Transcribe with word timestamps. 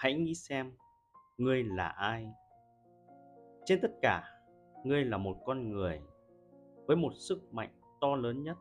hãy 0.00 0.14
nghĩ 0.14 0.34
xem, 0.34 0.72
ngươi 1.38 1.64
là 1.64 1.88
ai? 1.88 2.32
Trên 3.64 3.78
tất 3.82 3.90
cả, 4.02 4.24
ngươi 4.84 5.04
là 5.04 5.18
một 5.18 5.36
con 5.46 5.68
người 5.68 6.02
với 6.86 6.96
một 6.96 7.10
sức 7.14 7.54
mạnh 7.54 7.70
to 8.00 8.16
lớn 8.16 8.42
nhất 8.42 8.56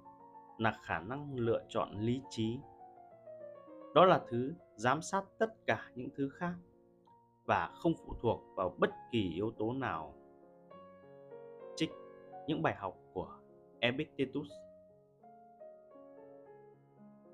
là 0.57 0.79
khả 0.83 0.99
năng 0.99 1.35
lựa 1.35 1.63
chọn 1.67 1.91
lý 1.99 2.21
trí. 2.29 2.59
Đó 3.95 4.05
là 4.05 4.21
thứ 4.29 4.53
giám 4.75 5.01
sát 5.01 5.23
tất 5.37 5.65
cả 5.65 5.91
những 5.95 6.09
thứ 6.15 6.29
khác 6.29 6.53
và 7.45 7.67
không 7.73 7.93
phụ 8.05 8.13
thuộc 8.21 8.41
vào 8.55 8.75
bất 8.77 8.89
kỳ 9.11 9.31
yếu 9.33 9.51
tố 9.51 9.73
nào. 9.73 10.13
Trích 11.75 11.89
những 12.47 12.61
bài 12.61 12.75
học 12.75 12.97
của 13.13 13.39
epictetus. 13.79 14.51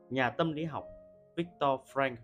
Nhà 0.09 0.29
tâm 0.29 0.51
lý 0.51 0.65
học 0.65 0.85
victor 1.35 1.79
Frank 1.93 2.15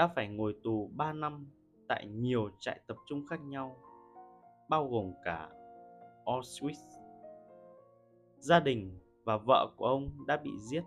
đã 0.00 0.06
phải 0.06 0.28
ngồi 0.28 0.54
tù 0.64 0.90
3 0.96 1.12
năm 1.12 1.46
tại 1.88 2.06
nhiều 2.06 2.50
trại 2.58 2.80
tập 2.86 2.96
trung 3.06 3.26
khác 3.26 3.40
nhau, 3.40 3.76
bao 4.68 4.88
gồm 4.88 5.12
cả 5.24 5.48
Auschwitz. 6.24 7.00
Gia 8.38 8.60
đình 8.60 8.98
và 9.24 9.36
vợ 9.36 9.66
của 9.76 9.86
ông 9.86 10.10
đã 10.26 10.36
bị 10.36 10.50
giết, 10.58 10.82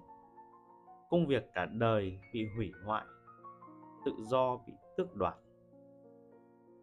công 1.10 1.28
việc 1.28 1.50
cả 1.54 1.66
đời 1.66 2.20
bị 2.34 2.48
hủy 2.56 2.72
hoại, 2.86 3.06
tự 4.06 4.12
do 4.20 4.58
bị 4.68 4.74
tước 4.98 5.16
đoạt. 5.16 5.36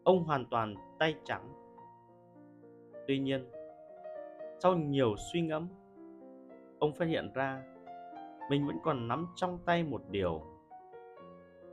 Ông 0.05 0.25
hoàn 0.25 0.47
toàn 0.51 0.75
tay 0.99 1.15
trắng. 1.25 1.53
Tuy 3.07 3.19
nhiên, 3.19 3.51
sau 4.59 4.77
nhiều 4.77 5.15
suy 5.33 5.41
ngẫm, 5.41 5.69
ông 6.79 6.95
phát 6.95 7.09
hiện 7.09 7.33
ra 7.35 7.63
mình 8.51 8.67
vẫn 8.67 8.77
còn 8.83 9.09
nắm 9.09 9.27
trong 9.35 9.59
tay 9.65 9.85
một 9.85 10.03
điều 10.11 10.60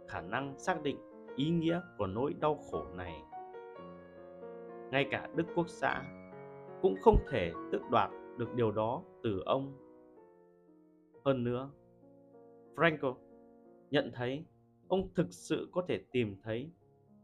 khả 0.08 0.22
năng 0.22 0.60
xác 0.60 0.84
định 0.84 0.98
ý 1.36 1.50
nghĩa 1.50 1.82
của 1.98 2.08
nỗi 2.08 2.34
đau 2.40 2.56
khổ 2.56 2.86
này. 2.96 3.24
Ngay 4.92 5.08
cả 5.12 5.30
đức 5.36 5.46
quốc 5.56 5.70
xã 5.70 6.04
cũng 6.82 6.96
không 7.02 7.18
thể 7.30 7.52
tước 7.72 7.82
đoạt 7.92 8.12
được 8.38 8.54
điều 8.56 8.72
đó 8.72 9.04
từ 9.24 9.42
ông. 9.46 9.78
Hơn 11.26 11.44
nữa, 11.44 11.70
franco 12.76 13.16
nhận 13.92 14.12
thấy 14.14 14.46
ông 14.88 15.10
thực 15.16 15.28
sự 15.30 15.70
có 15.72 15.84
thể 15.88 16.00
tìm 16.12 16.36
thấy 16.44 16.72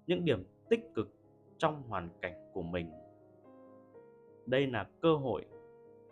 những 0.08 0.26
điểm 0.26 0.44
tích 0.70 0.82
cực 0.96 1.10
trong 1.58 1.84
hoàn 1.84 2.10
cảnh 2.22 2.34
của 2.54 2.62
mình. 2.62 2.92
Đây 4.46 4.68
là 4.68 4.90
cơ 5.02 5.16
hội 5.16 5.46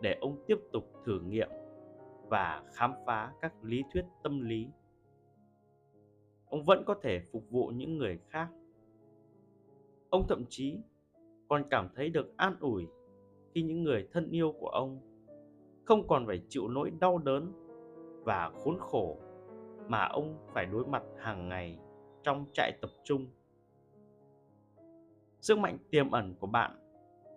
để 0.00 0.16
ông 0.20 0.44
tiếp 0.46 0.58
tục 0.72 0.84
thử 1.04 1.20
nghiệm 1.20 1.48
và 2.28 2.62
khám 2.74 2.92
phá 3.06 3.32
các 3.40 3.52
lý 3.62 3.82
thuyết 3.92 4.04
tâm 4.22 4.40
lý 4.40 4.68
ông 6.52 6.64
vẫn 6.64 6.84
có 6.86 6.94
thể 7.02 7.20
phục 7.32 7.50
vụ 7.50 7.66
những 7.66 7.98
người 7.98 8.18
khác. 8.28 8.48
Ông 10.10 10.26
thậm 10.28 10.44
chí 10.48 10.78
còn 11.48 11.64
cảm 11.70 11.88
thấy 11.94 12.10
được 12.10 12.36
an 12.36 12.56
ủi 12.60 12.86
khi 13.54 13.62
những 13.62 13.82
người 13.82 14.08
thân 14.12 14.30
yêu 14.30 14.52
của 14.60 14.68
ông 14.68 15.00
không 15.84 16.06
còn 16.08 16.26
phải 16.26 16.42
chịu 16.48 16.68
nỗi 16.68 16.90
đau 17.00 17.18
đớn 17.18 17.52
và 18.24 18.50
khốn 18.50 18.78
khổ 18.80 19.18
mà 19.88 20.04
ông 20.04 20.38
phải 20.48 20.66
đối 20.66 20.86
mặt 20.86 21.02
hàng 21.18 21.48
ngày 21.48 21.78
trong 22.22 22.46
trại 22.52 22.72
tập 22.80 22.90
trung. 23.04 23.26
Sức 25.40 25.58
mạnh 25.58 25.78
tiềm 25.90 26.10
ẩn 26.10 26.34
của 26.40 26.46
bạn 26.46 26.78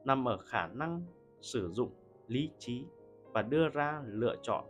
nằm 0.05 0.27
ở 0.27 0.37
khả 0.37 0.67
năng 0.67 1.01
sử 1.41 1.69
dụng 1.71 1.89
lý 2.27 2.49
trí 2.57 2.85
và 3.23 3.41
đưa 3.41 3.69
ra 3.69 4.03
lựa 4.05 4.35
chọn, 4.41 4.65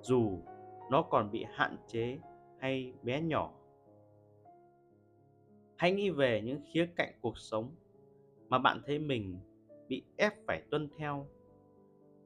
dù 0.00 0.38
nó 0.90 1.02
còn 1.02 1.30
bị 1.30 1.44
hạn 1.48 1.76
chế 1.86 2.18
hay 2.60 2.92
bé 3.02 3.20
nhỏ. 3.20 3.52
Hãy 5.76 5.92
nghĩ 5.92 6.10
về 6.10 6.42
những 6.44 6.60
khía 6.72 6.88
cạnh 6.96 7.12
cuộc 7.20 7.38
sống 7.38 7.70
mà 8.48 8.58
bạn 8.58 8.80
thấy 8.86 8.98
mình 8.98 9.38
bị 9.88 10.02
ép 10.16 10.32
phải 10.46 10.62
tuân 10.70 10.88
theo 10.96 11.26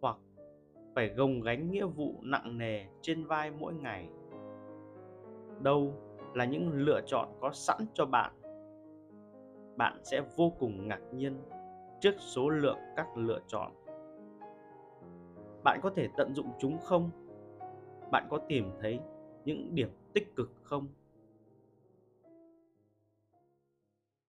hoặc 0.00 0.16
phải 0.94 1.09
gồng 1.09 1.41
gánh 1.41 1.70
nghĩa 1.70 1.86
vụ 1.86 2.20
nặng 2.22 2.59
nề 2.59 2.84
trên 3.03 3.25
vai 3.25 3.50
mỗi 3.50 3.75
ngày. 3.75 4.09
Đâu 5.60 5.94
là 6.34 6.44
những 6.44 6.72
lựa 6.72 7.00
chọn 7.06 7.28
có 7.41 7.50
sẵn 7.53 7.78
cho 7.94 8.06
bạn 8.06 8.32
bạn 9.76 10.00
sẽ 10.03 10.22
vô 10.36 10.53
cùng 10.59 10.88
ngạc 10.88 11.00
nhiên 11.12 11.36
trước 12.00 12.14
số 12.19 12.48
lượng 12.48 12.78
các 12.97 13.16
lựa 13.16 13.41
chọn. 13.47 13.72
Bạn 15.64 15.80
có 15.82 15.91
thể 15.91 16.09
tận 16.16 16.34
dụng 16.34 16.50
chúng 16.59 16.78
không? 16.78 17.10
Bạn 18.10 18.26
có 18.30 18.38
tìm 18.48 18.70
thấy 18.80 19.00
những 19.44 19.75
điểm 19.75 19.88
tích 20.14 20.36
cực 20.36 20.52
không? 20.64 20.88